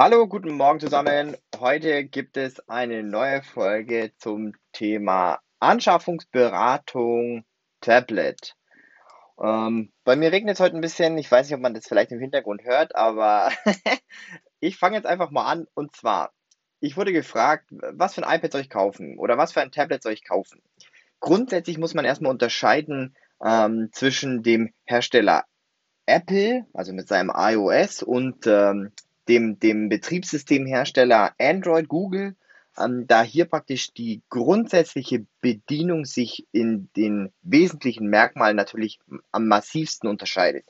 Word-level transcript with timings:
Hallo, 0.00 0.28
guten 0.28 0.54
Morgen 0.54 0.78
zusammen. 0.78 1.36
Heute 1.58 2.04
gibt 2.04 2.36
es 2.36 2.60
eine 2.68 3.02
neue 3.02 3.42
Folge 3.42 4.12
zum 4.16 4.52
Thema 4.70 5.40
Anschaffungsberatung 5.58 7.44
Tablet. 7.80 8.54
Ähm, 9.42 9.90
bei 10.04 10.14
mir 10.14 10.30
regnet 10.30 10.54
es 10.54 10.60
heute 10.60 10.76
ein 10.76 10.82
bisschen. 10.82 11.18
Ich 11.18 11.28
weiß 11.28 11.48
nicht, 11.48 11.56
ob 11.56 11.62
man 11.62 11.74
das 11.74 11.88
vielleicht 11.88 12.12
im 12.12 12.20
Hintergrund 12.20 12.62
hört, 12.62 12.94
aber 12.94 13.50
ich 14.60 14.76
fange 14.76 14.94
jetzt 14.94 15.06
einfach 15.06 15.32
mal 15.32 15.50
an. 15.50 15.66
Und 15.74 15.96
zwar, 15.96 16.30
ich 16.78 16.96
wurde 16.96 17.12
gefragt, 17.12 17.66
was 17.70 18.14
für 18.14 18.24
ein 18.24 18.38
iPad 18.38 18.52
soll 18.52 18.60
ich 18.60 18.70
kaufen 18.70 19.18
oder 19.18 19.36
was 19.36 19.52
für 19.52 19.62
ein 19.62 19.72
Tablet 19.72 20.04
soll 20.04 20.12
ich 20.12 20.24
kaufen? 20.24 20.62
Grundsätzlich 21.18 21.76
muss 21.76 21.94
man 21.94 22.04
erstmal 22.04 22.30
unterscheiden 22.30 23.16
ähm, 23.44 23.88
zwischen 23.90 24.44
dem 24.44 24.72
Hersteller 24.84 25.42
Apple, 26.06 26.66
also 26.72 26.92
mit 26.92 27.08
seinem 27.08 27.32
iOS 27.34 28.04
und 28.04 28.46
ähm, 28.46 28.92
dem, 29.28 29.58
dem 29.58 29.88
Betriebssystemhersteller 29.88 31.34
Android, 31.38 31.88
Google, 31.88 32.34
ähm, 32.78 33.06
da 33.06 33.22
hier 33.22 33.44
praktisch 33.46 33.92
die 33.92 34.22
grundsätzliche 34.28 35.26
Bedienung 35.40 36.04
sich 36.04 36.46
in 36.52 36.88
den 36.96 37.32
wesentlichen 37.42 38.08
Merkmalen 38.08 38.56
natürlich 38.56 39.00
am 39.32 39.48
massivsten 39.48 40.08
unterscheidet. 40.08 40.64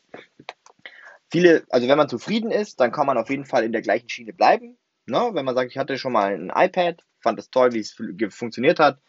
Viele, 1.30 1.64
also 1.68 1.88
wenn 1.88 1.98
man 1.98 2.08
zufrieden 2.08 2.50
ist, 2.50 2.80
dann 2.80 2.92
kann 2.92 3.06
man 3.06 3.18
auf 3.18 3.28
jeden 3.28 3.44
Fall 3.44 3.64
in 3.64 3.72
der 3.72 3.82
gleichen 3.82 4.08
Schiene 4.08 4.32
bleiben. 4.32 4.78
Ne? 5.06 5.30
Wenn 5.32 5.44
man 5.44 5.54
sagt, 5.54 5.70
ich 5.70 5.78
hatte 5.78 5.98
schon 5.98 6.12
mal 6.12 6.34
ein 6.34 6.52
iPad, 6.54 7.04
fand 7.20 7.38
es 7.38 7.50
toll, 7.50 7.72
wie 7.72 7.80
es 7.80 7.96
funktioniert 8.34 8.78
hat, 8.78 9.00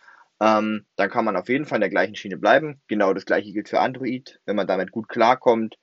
ähm, 0.42 0.86
dann 0.96 1.10
kann 1.10 1.26
man 1.26 1.38
auf 1.38 1.50
jeden 1.50 1.66
Fall 1.66 1.78
in 1.78 1.82
der 1.82 1.90
gleichen 1.90 2.16
Schiene 2.16 2.38
bleiben. 2.38 2.82
Genau 2.88 3.14
das 3.14 3.26
gleiche 3.26 3.52
gilt 3.52 3.70
für 3.70 3.80
Android. 3.80 4.40
Wenn 4.46 4.56
man 4.56 4.68
damit 4.68 4.92
gut 4.92 5.08
klarkommt, 5.08 5.78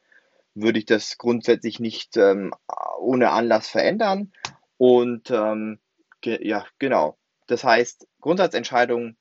würde 0.57 0.79
ich 0.79 0.87
das 0.87 1.19
grundsätzlich 1.19 1.79
nicht 1.79 2.17
ähm, 2.17 2.53
ohne 2.99 3.31
Anlass 3.31 3.69
verändern. 3.69 4.33
Und 4.79 5.31
ähm, 5.31 5.79
ge 6.21 6.47
ja, 6.47 6.67
genau. 6.79 7.17
Das 7.47 7.63
heißt, 7.63 8.09
Grundsatzentscheidung, 8.21 9.17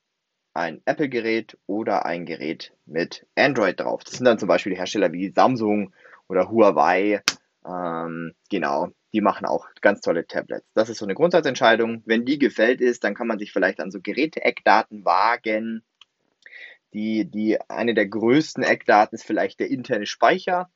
ein 0.54 0.80
Apple-Gerät 0.86 1.58
oder 1.66 2.06
ein 2.06 2.24
Gerät 2.24 2.72
mit 2.86 3.26
Android 3.36 3.78
drauf. 3.78 4.02
Das 4.02 4.14
sind 4.14 4.24
dann 4.24 4.38
zum 4.38 4.48
Beispiel 4.48 4.74
Hersteller 4.74 5.12
wie 5.12 5.30
Samsung 5.30 5.94
oder 6.28 6.50
Huawei. 6.50 7.22
Ähm, 7.64 8.32
genau, 8.50 8.88
die 9.12 9.20
machen 9.20 9.46
auch 9.46 9.66
ganz 9.82 10.00
tolle 10.00 10.26
Tablets. 10.26 10.66
Das 10.74 10.88
ist 10.88 10.98
so 10.98 11.04
eine 11.04 11.14
Grundsatzentscheidung. 11.14 12.02
Wenn 12.06 12.24
die 12.24 12.38
gefällt 12.38 12.80
ist, 12.80 13.04
dann 13.04 13.14
kann 13.14 13.26
man 13.26 13.38
sich 13.38 13.52
vielleicht 13.52 13.80
an 13.80 13.90
so 13.90 14.00
Geräte-Eckdaten 14.00 15.04
wagen. 15.04 15.84
Die, 16.94 17.30
die, 17.30 17.60
eine 17.68 17.92
der 17.92 18.06
größten 18.06 18.62
Eckdaten 18.62 19.16
ist 19.16 19.26
vielleicht 19.26 19.60
der 19.60 19.70
interne 19.70 20.06
Speicher. 20.06 20.70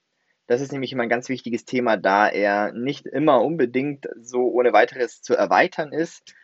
Das 0.50 0.60
ist 0.60 0.72
nämlich 0.72 0.90
immer 0.90 1.04
ein 1.04 1.08
ganz 1.08 1.28
wichtiges 1.28 1.64
Thema, 1.64 1.96
da 1.96 2.26
er 2.28 2.72
nicht 2.72 3.06
immer 3.06 3.40
unbedingt 3.40 4.08
so 4.20 4.50
ohne 4.50 4.72
weiteres 4.72 5.22
zu 5.22 5.36
erweitern 5.36 5.92
ist, 5.92 6.34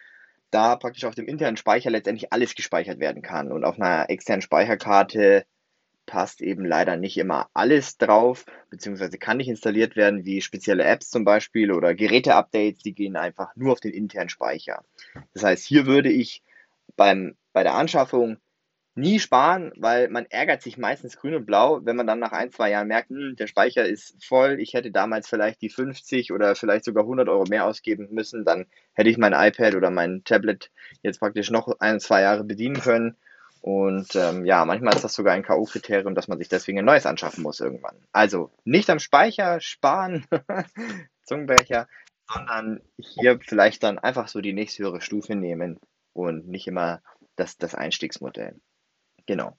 da 0.53 0.77
praktisch 0.77 1.05
auf 1.07 1.17
dem 1.17 1.27
internen 1.27 1.57
Speicher 1.57 1.91
letztendlich 1.91 2.33
alles 2.33 2.55
gespeichert 2.55 3.01
werden 3.01 3.21
kann. 3.21 3.51
Und 3.51 3.65
auf 3.65 3.81
einer 3.81 4.09
externen 4.09 4.43
Speicherkarte 4.43 5.45
passt 6.07 6.41
eben 6.41 6.65
leider 6.65 6.97
nicht 6.97 7.17
immer 7.17 7.51
alles 7.53 7.99
drauf, 7.99 8.45
beziehungsweise 8.71 9.19
kann 9.19 9.39
nicht 9.39 9.49
installiert 9.49 9.97
werden, 9.97 10.25
wie 10.25 10.41
spezielle 10.41 10.85
Apps 10.85 11.11
zum 11.11 11.25
Beispiel 11.25 11.73
oder 11.73 11.93
Geräte-Updates, 11.93 12.85
die 12.85 12.95
gehen 12.95 13.17
einfach 13.17 13.57
nur 13.57 13.73
auf 13.73 13.81
den 13.81 13.93
internen 13.93 14.29
Speicher. 14.29 14.85
Das 15.35 15.43
heißt, 15.43 15.67
hier 15.67 15.87
würde 15.87 16.13
ich 16.13 16.45
beim, 16.95 17.35
bei 17.53 17.65
der 17.65 17.75
Anschaffung 17.75 18.37
nie 18.97 19.21
sparen, 19.21 19.73
weil 19.77 20.09
man 20.09 20.27
ärgert 20.27 20.63
sich 20.63 20.79
meistens 20.79 21.17
grün 21.19 21.35
und 21.35 21.47
blau, 21.47 21.81
wenn 21.85 21.97
man 21.97 22.07
dann 22.07 22.19
nach 22.19 22.33
ein, 22.33 22.51
zwei 22.51 22.71
Jahren 22.71 22.89
merkt, 22.89 23.11
hm, 23.11 23.37
der 23.37 23.47
Speicher 23.47 23.85
ist 23.85 24.25
voll, 24.25 24.59
ich 24.59 24.73
hätte 24.73 24.91
damals 24.91 25.29
vielleicht 25.29 25.61
die 25.61 25.69
50 25.69 26.33
oder 26.33 26.57
vielleicht 26.57 26.85
sogar 26.85 27.05
100 27.05 27.29
Euro 27.29 27.45
mehr 27.49 27.67
ausgeben 27.67 28.09
müssen, 28.11 28.45
dann 28.45 28.67
hätte 28.95 29.11
ich 29.11 29.19
mein 29.19 29.35
iPad 29.35 29.75
oder 29.75 29.91
mein 29.91 30.25
Tablet 30.25 30.71
jetzt 31.03 31.21
praktisch 31.21 31.51
noch 31.51 31.69
ein, 31.79 32.01
zwei 32.01 32.23
Jahre 32.23 32.45
bedienen 32.45 32.81
können. 32.81 33.17
Und 33.61 34.15
ähm, 34.15 34.45
ja, 34.47 34.65
manchmal 34.65 34.95
ist 34.95 35.05
das 35.05 35.15
sogar 35.15 35.35
ein 35.35 35.43
K.O.-Kriterium, 35.43 36.15
dass 36.15 36.29
man 36.29 36.39
sich 36.39 36.49
deswegen 36.49 36.79
ein 36.79 36.85
neues 36.85 37.05
anschaffen 37.05 37.43
muss 37.43 37.61
irgendwann. 37.61 37.97
Also 38.13 38.51
nicht 38.65 38.89
am 38.89 39.01
Speicher 39.01 39.61
sparen, 39.61 40.25
Zungenbrecher, 41.25 41.89
sondern 42.33 42.81
hier 42.97 43.39
vielleicht 43.43 43.83
dann 43.83 43.99
einfach 43.99 44.29
so 44.29 44.41
die 44.41 44.53
nächsthöhere 44.53 45.01
Stufe 45.01 45.35
nehmen 45.35 45.81
und 46.13 46.49
nicht 46.49 46.67
immer 46.67 47.03
das, 47.35 47.59
das 47.59 47.75
Einstiegsmodell. 47.75 48.61
Genau. 49.27 49.57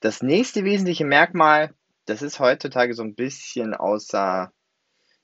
Das 0.00 0.22
nächste 0.22 0.64
wesentliche 0.64 1.04
Merkmal, 1.04 1.74
das 2.06 2.22
ist 2.22 2.40
heutzutage 2.40 2.94
so 2.94 3.02
ein 3.02 3.14
bisschen 3.14 3.74
außer, 3.74 4.52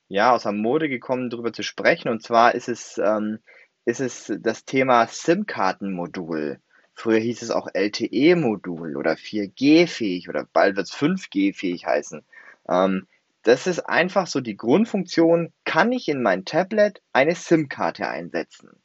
ja, 0.07 0.33
außer 0.33 0.51
Mode 0.51 0.87
gekommen, 0.87 1.29
darüber 1.29 1.51
zu 1.51 1.63
sprechen. 1.63 2.09
Und 2.09 2.23
zwar 2.23 2.55
ist 2.55 2.69
es, 2.69 2.97
ähm, 2.97 3.39
ist 3.85 3.99
es 3.99 4.31
das 4.39 4.65
Thema 4.65 5.07
SIM-Kartenmodul. 5.07 6.59
Früher 6.93 7.19
hieß 7.19 7.41
es 7.41 7.51
auch 7.51 7.67
LTE-Modul 7.73 8.95
oder 8.95 9.13
4G-fähig 9.13 10.29
oder 10.29 10.47
bald 10.51 10.75
wird 10.75 10.87
es 10.87 10.95
5G-fähig 10.95 11.85
heißen. 11.85 12.23
Ähm, 12.69 13.07
das 13.43 13.65
ist 13.65 13.79
einfach 13.79 14.27
so 14.27 14.41
die 14.41 14.57
Grundfunktion, 14.57 15.53
kann 15.63 15.91
ich 15.91 16.09
in 16.09 16.21
mein 16.21 16.43
Tablet 16.43 17.01
eine 17.13 17.35
SIM-Karte 17.35 18.07
einsetzen. 18.07 18.81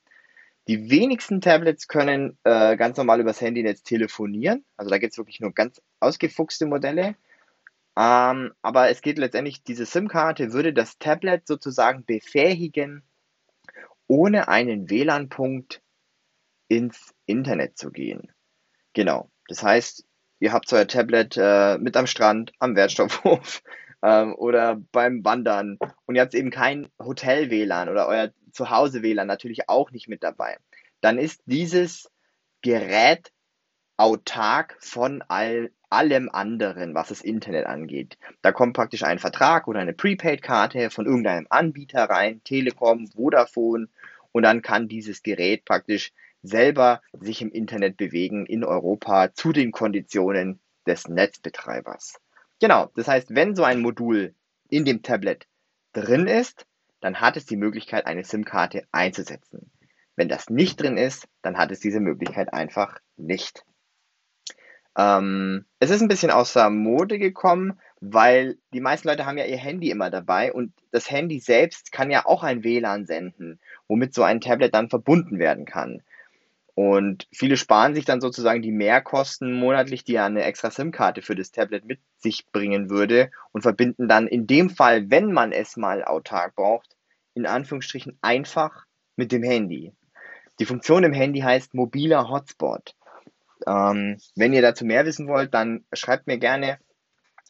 Die 0.72 0.88
wenigsten 0.88 1.42
Tablets 1.42 1.86
können 1.86 2.38
äh, 2.44 2.78
ganz 2.78 2.96
normal 2.96 3.20
übers 3.20 3.42
Handynetz 3.42 3.82
telefonieren. 3.82 4.64
Also 4.78 4.90
da 4.90 4.96
gibt 4.96 5.12
es 5.12 5.18
wirklich 5.18 5.38
nur 5.38 5.52
ganz 5.52 5.82
ausgefuchste 6.00 6.64
Modelle. 6.64 7.14
Ähm, 7.94 8.54
aber 8.62 8.88
es 8.88 9.02
geht 9.02 9.18
letztendlich, 9.18 9.62
diese 9.64 9.84
SIM-Karte 9.84 10.54
würde 10.54 10.72
das 10.72 10.96
Tablet 10.96 11.46
sozusagen 11.46 12.06
befähigen, 12.06 13.02
ohne 14.06 14.48
einen 14.48 14.88
WLAN-Punkt 14.88 15.82
ins 16.68 17.12
Internet 17.26 17.76
zu 17.76 17.90
gehen. 17.90 18.32
Genau. 18.94 19.30
Das 19.48 19.62
heißt, 19.62 20.06
ihr 20.40 20.54
habt 20.54 20.72
euer 20.72 20.88
Tablet 20.88 21.36
äh, 21.36 21.76
mit 21.76 21.98
am 21.98 22.06
Strand, 22.06 22.54
am 22.60 22.76
Wertstoffhof 22.76 23.62
ähm, 24.02 24.34
oder 24.34 24.80
beim 24.92 25.24
Wandern 25.24 25.78
und 26.06 26.14
ihr 26.14 26.22
habt 26.22 26.34
eben 26.34 26.50
kein 26.50 26.88
Hotel-WLAN 26.98 27.88
oder 27.88 28.08
euer 28.08 28.32
Zuhause-WLAN 28.52 29.26
natürlich 29.26 29.68
auch 29.68 29.90
nicht 29.90 30.08
mit 30.08 30.22
dabei, 30.22 30.58
dann 31.00 31.18
ist 31.18 31.42
dieses 31.46 32.10
Gerät 32.60 33.32
autark 33.96 34.76
von 34.80 35.22
all, 35.28 35.70
allem 35.90 36.28
anderen, 36.30 36.94
was 36.94 37.08
das 37.08 37.20
Internet 37.20 37.66
angeht. 37.66 38.18
Da 38.40 38.52
kommt 38.52 38.74
praktisch 38.74 39.04
ein 39.04 39.18
Vertrag 39.18 39.68
oder 39.68 39.80
eine 39.80 39.92
Prepaid-Karte 39.92 40.90
von 40.90 41.06
irgendeinem 41.06 41.46
Anbieter 41.50 42.04
rein, 42.04 42.42
Telekom, 42.44 43.06
Vodafone, 43.08 43.88
und 44.32 44.42
dann 44.44 44.62
kann 44.62 44.88
dieses 44.88 45.22
Gerät 45.22 45.64
praktisch 45.64 46.12
selber 46.42 47.02
sich 47.20 47.42
im 47.42 47.52
Internet 47.52 47.96
bewegen 47.96 48.46
in 48.46 48.64
Europa 48.64 49.32
zu 49.34 49.52
den 49.52 49.72
Konditionen 49.72 50.58
des 50.86 51.06
Netzbetreibers. 51.06 52.18
Genau, 52.62 52.92
das 52.94 53.08
heißt, 53.08 53.34
wenn 53.34 53.56
so 53.56 53.64
ein 53.64 53.80
Modul 53.80 54.36
in 54.68 54.84
dem 54.84 55.02
Tablet 55.02 55.48
drin 55.92 56.28
ist, 56.28 56.64
dann 57.00 57.20
hat 57.20 57.36
es 57.36 57.44
die 57.44 57.56
Möglichkeit, 57.56 58.06
eine 58.06 58.22
SIM-Karte 58.22 58.84
einzusetzen. 58.92 59.72
Wenn 60.14 60.28
das 60.28 60.48
nicht 60.48 60.80
drin 60.80 60.96
ist, 60.96 61.26
dann 61.42 61.58
hat 61.58 61.72
es 61.72 61.80
diese 61.80 61.98
Möglichkeit 61.98 62.54
einfach 62.54 63.00
nicht. 63.16 63.64
Ähm, 64.96 65.64
es 65.80 65.90
ist 65.90 66.02
ein 66.02 66.08
bisschen 66.08 66.30
außer 66.30 66.70
Mode 66.70 67.18
gekommen, 67.18 67.80
weil 68.00 68.58
die 68.72 68.80
meisten 68.80 69.08
Leute 69.08 69.26
haben 69.26 69.38
ja 69.38 69.46
ihr 69.46 69.58
Handy 69.58 69.90
immer 69.90 70.10
dabei 70.10 70.52
und 70.52 70.72
das 70.92 71.10
Handy 71.10 71.40
selbst 71.40 71.90
kann 71.90 72.12
ja 72.12 72.26
auch 72.26 72.44
ein 72.44 72.62
WLAN 72.62 73.06
senden, 73.06 73.58
womit 73.88 74.14
so 74.14 74.22
ein 74.22 74.40
Tablet 74.40 74.72
dann 74.72 74.88
verbunden 74.88 75.40
werden 75.40 75.64
kann. 75.64 76.04
Und 76.74 77.28
viele 77.32 77.58
sparen 77.58 77.94
sich 77.94 78.06
dann 78.06 78.22
sozusagen 78.22 78.62
die 78.62 78.72
Mehrkosten 78.72 79.52
monatlich, 79.52 80.04
die 80.04 80.18
eine 80.18 80.42
extra 80.42 80.70
SIM-Karte 80.70 81.20
für 81.20 81.34
das 81.34 81.52
Tablet 81.52 81.84
mit 81.84 82.00
sich 82.16 82.46
bringen 82.50 82.88
würde 82.88 83.30
und 83.52 83.62
verbinden 83.62 84.08
dann 84.08 84.26
in 84.26 84.46
dem 84.46 84.70
Fall, 84.70 85.10
wenn 85.10 85.32
man 85.32 85.52
es 85.52 85.76
mal 85.76 86.02
autark 86.02 86.54
braucht, 86.56 86.96
in 87.34 87.46
Anführungsstrichen 87.46 88.18
einfach 88.22 88.86
mit 89.16 89.32
dem 89.32 89.42
Handy. 89.42 89.92
Die 90.60 90.64
Funktion 90.64 91.04
im 91.04 91.12
Handy 91.12 91.40
heißt 91.40 91.74
mobiler 91.74 92.30
Hotspot. 92.30 92.94
Ähm, 93.66 94.18
wenn 94.34 94.52
ihr 94.52 94.62
dazu 94.62 94.84
mehr 94.84 95.04
wissen 95.04 95.28
wollt, 95.28 95.52
dann 95.52 95.84
schreibt 95.92 96.26
mir 96.26 96.38
gerne 96.38 96.78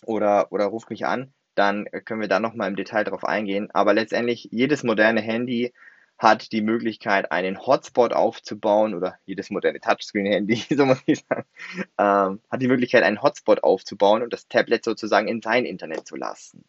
oder, 0.04 0.50
oder 0.50 0.66
ruft 0.66 0.90
mich 0.90 1.06
an, 1.06 1.32
dann 1.54 1.84
können 2.04 2.20
wir 2.20 2.28
da 2.28 2.40
nochmal 2.40 2.68
im 2.68 2.76
Detail 2.76 3.04
drauf 3.04 3.24
eingehen. 3.24 3.70
Aber 3.72 3.94
letztendlich 3.94 4.48
jedes 4.50 4.82
moderne 4.82 5.20
Handy 5.20 5.72
hat 6.22 6.52
die 6.52 6.62
Möglichkeit, 6.62 7.32
einen 7.32 7.66
Hotspot 7.66 8.12
aufzubauen 8.12 8.94
oder 8.94 9.18
jedes 9.26 9.50
moderne 9.50 9.80
Touchscreen-Handy, 9.80 10.64
so 10.76 10.86
muss 10.86 11.02
ich 11.04 11.24
sagen, 11.28 11.44
ähm, 11.98 12.40
hat 12.48 12.62
die 12.62 12.68
Möglichkeit, 12.68 13.02
einen 13.02 13.20
Hotspot 13.20 13.64
aufzubauen 13.64 14.22
und 14.22 14.32
das 14.32 14.46
Tablet 14.46 14.84
sozusagen 14.84 15.26
in 15.26 15.42
sein 15.42 15.64
Internet 15.64 16.06
zu 16.06 16.14
lassen. 16.14 16.64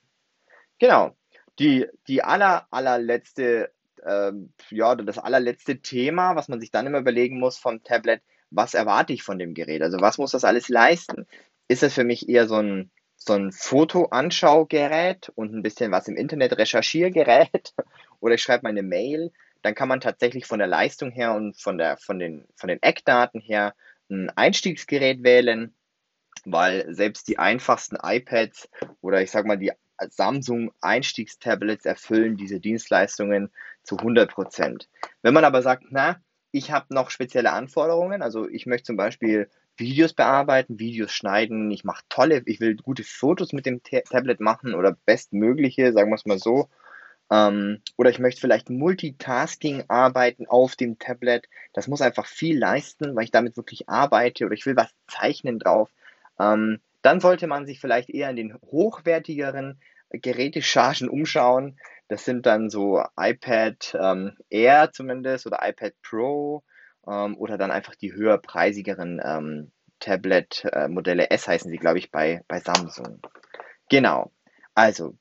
Genau. 0.79 1.15
Die, 1.59 1.85
die 2.07 2.23
aller, 2.23 2.65
allerletzte, 2.71 3.71
ähm, 4.03 4.51
ja, 4.71 4.95
das 4.95 5.19
allerletzte 5.19 5.81
Thema, 5.81 6.35
was 6.35 6.47
man 6.47 6.59
sich 6.59 6.71
dann 6.71 6.87
immer 6.87 6.97
überlegen 6.97 7.39
muss 7.39 7.59
vom 7.59 7.83
Tablet, 7.83 8.23
was 8.49 8.73
erwarte 8.73 9.13
ich 9.13 9.21
von 9.21 9.37
dem 9.37 9.53
Gerät? 9.53 9.83
Also 9.83 9.99
was 10.01 10.17
muss 10.17 10.31
das 10.31 10.45
alles 10.45 10.67
leisten? 10.67 11.27
Ist 11.67 11.83
das 11.83 11.93
für 11.93 12.03
mich 12.03 12.27
eher 12.27 12.47
so 12.47 12.55
ein, 12.55 12.89
so 13.15 13.33
ein 13.33 13.51
Fotoanschaugerät 13.51 15.31
und 15.35 15.53
ein 15.53 15.61
bisschen 15.61 15.91
was 15.91 16.07
im 16.07 16.17
Internet 16.17 16.57
Recherchiergerät 16.57 17.73
oder 18.19 18.33
ich 18.33 18.41
schreibe 18.41 18.63
meine 18.63 18.81
Mail, 18.81 19.31
dann 19.63 19.75
kann 19.75 19.87
man 19.87 20.01
tatsächlich 20.01 20.45
von 20.45 20.59
der 20.59 20.67
Leistung 20.67 21.11
her 21.11 21.33
und 21.33 21.59
von, 21.59 21.77
der, 21.77 21.97
von, 21.97 22.19
den, 22.19 22.45
von 22.55 22.67
den 22.67 22.81
Eckdaten 22.83 23.41
her 23.41 23.73
ein 24.09 24.29
Einstiegsgerät 24.29 25.23
wählen, 25.23 25.73
weil 26.45 26.93
selbst 26.93 27.27
die 27.27 27.39
einfachsten 27.39 27.97
iPads 28.01 28.69
oder 29.01 29.21
ich 29.21 29.31
sag 29.31 29.45
mal 29.45 29.57
die 29.57 29.71
Samsung 30.09 30.71
Einstiegstablets 30.81 31.85
erfüllen 31.85 32.35
diese 32.35 32.59
Dienstleistungen 32.59 33.51
zu 33.83 33.97
100 33.97 34.29
Prozent. 34.29 34.89
Wenn 35.21 35.33
man 35.33 35.45
aber 35.45 35.61
sagt, 35.61 35.85
na, 35.89 36.21
ich 36.51 36.71
habe 36.71 36.93
noch 36.93 37.09
spezielle 37.09 37.51
Anforderungen, 37.51 38.21
also 38.21 38.47
ich 38.47 38.65
möchte 38.65 38.87
zum 38.87 38.97
Beispiel 38.97 39.49
Videos 39.77 40.13
bearbeiten, 40.13 40.77
Videos 40.77 41.11
schneiden, 41.11 41.71
ich 41.71 41.83
mache 41.83 42.03
tolle, 42.09 42.43
ich 42.45 42.59
will 42.59 42.75
gute 42.75 43.03
Fotos 43.03 43.53
mit 43.53 43.65
dem 43.65 43.81
Tablet 43.81 44.39
machen 44.39 44.75
oder 44.75 44.95
bestmögliche, 45.05 45.93
sagen 45.93 46.11
wir 46.11 46.15
es 46.15 46.25
mal 46.25 46.37
so. 46.37 46.69
Ähm, 47.33 47.81
oder 47.97 48.11
ich 48.11 48.19
möchte 48.19 48.41
vielleicht 48.41 48.69
Multitasking 48.69 49.85
arbeiten 49.87 50.45
auf 50.45 50.75
dem 50.75 50.99
Tablet. 50.99 51.49
Das 51.73 51.87
muss 51.87 52.01
einfach 52.01 52.27
viel 52.27 52.59
leisten, 52.59 53.15
weil 53.15 53.23
ich 53.23 53.31
damit 53.31 53.57
wirklich 53.57 53.89
arbeite 53.89 54.45
oder 54.45 54.53
ich 54.53 54.67
will 54.67 54.75
was 54.75 54.93
zeichnen 55.07 55.57
drauf. 55.57 55.89
Ähm, 56.39 56.79
dann 57.01 57.19
sollte 57.19 57.47
man 57.47 57.65
sich 57.65 57.79
vielleicht 57.79 58.11
eher 58.11 58.29
in 58.29 58.35
den 58.35 58.53
hochwertigeren 58.61 59.81
Gerätechargen 60.11 61.09
umschauen. 61.09 61.79
Das 62.07 62.23
sind 62.23 62.45
dann 62.45 62.69
so 62.69 63.03
iPad 63.19 63.97
ähm, 63.99 64.37
Air 64.51 64.91
zumindest 64.91 65.47
oder 65.47 65.67
iPad 65.67 65.93
Pro 66.03 66.63
ähm, 67.07 67.35
oder 67.35 67.57
dann 67.57 67.71
einfach 67.71 67.95
die 67.95 68.13
höherpreisigeren 68.13 69.19
ähm, 69.25 69.71
Tablet-Modelle 69.99 71.31
S 71.31 71.47
heißen 71.47 71.71
sie, 71.71 71.77
glaube 71.77 71.97
ich, 71.97 72.11
bei, 72.11 72.43
bei 72.47 72.59
Samsung. 72.59 73.21
Genau. 73.89 74.31
Also, 74.75 75.15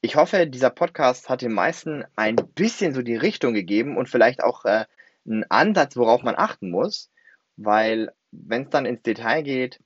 ich 0.00 0.16
hoffe, 0.16 0.46
dieser 0.46 0.70
Podcast 0.70 1.28
hat 1.28 1.42
den 1.42 1.52
meisten 1.52 2.04
ein 2.16 2.36
bisschen 2.36 2.94
so 2.94 3.02
die 3.02 3.16
Richtung 3.16 3.54
gegeben 3.54 3.96
und 3.96 4.08
vielleicht 4.08 4.42
auch 4.42 4.64
äh, 4.64 4.84
einen 5.26 5.44
Ansatz, 5.50 5.96
worauf 5.96 6.22
man 6.22 6.36
achten 6.36 6.70
muss, 6.70 7.10
weil 7.56 8.12
wenn 8.30 8.64
es 8.64 8.70
dann 8.70 8.86
ins 8.86 9.02
Detail 9.02 9.42
geht, 9.42 9.80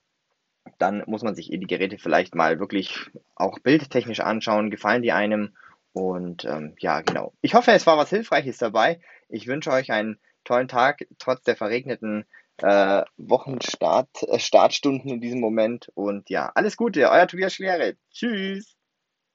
dann 0.79 1.03
muss 1.07 1.23
man 1.23 1.35
sich 1.35 1.49
die 1.51 1.61
Geräte 1.61 1.99
vielleicht 1.99 2.35
mal 2.35 2.61
wirklich 2.61 3.11
auch 3.35 3.59
bildtechnisch 3.61 4.21
anschauen, 4.21 4.71
gefallen 4.71 5.03
die 5.03 5.13
einem 5.13 5.57
und 5.93 6.45
ähm, 6.45 6.75
ja, 6.79 7.01
genau. 7.03 7.35
Ich 7.41 7.55
hoffe, 7.55 7.73
es 7.73 7.87
war 7.87 7.99
was 7.99 8.11
Hilfreiches 8.11 8.59
dabei. 8.59 9.01
Ich 9.29 9.47
wünsche 9.47 9.71
euch 9.71 9.93
einen 9.93 10.19
tollen 10.45 10.69
Tag, 10.69 11.07
trotz 11.19 11.43
der 11.43 11.57
verregneten 11.57 12.25
äh, 12.59 13.03
Wochenstart, 13.17 14.23
äh, 14.23 14.39
in 15.11 15.21
diesem 15.21 15.41
Moment. 15.41 15.91
Und 15.95 16.31
ja, 16.31 16.51
alles 16.55 16.77
Gute, 16.77 17.11
euer 17.11 17.27
Tobias 17.27 17.55
Schwere. 17.55 17.97
Tschüss. 18.11 18.77